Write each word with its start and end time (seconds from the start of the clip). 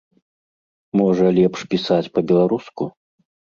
Можа, 1.01 1.27
лепш 1.39 1.59
пісаць 1.75 2.09
па-беларуску? 2.17 2.83